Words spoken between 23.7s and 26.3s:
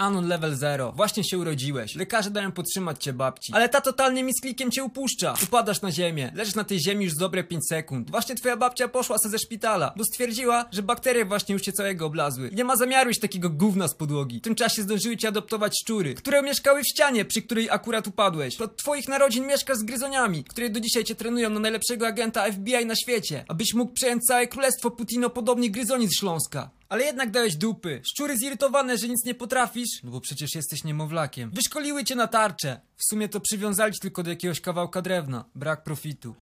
mógł przejąć całe królestwo Putino-podobnych gryzoni z